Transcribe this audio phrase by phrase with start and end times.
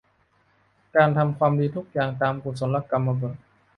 [0.95, 3.33] การทำความดีทุกอย่างตามกุศลกรรมบถ